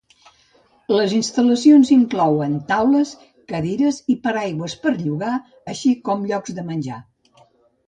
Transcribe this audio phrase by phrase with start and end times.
[0.93, 3.11] Les instal·lacions inclouen taules,
[3.53, 5.37] cadires i paraigües per llogar,
[5.75, 7.03] així com llocs de menjar.